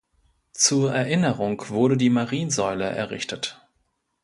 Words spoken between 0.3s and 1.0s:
Zur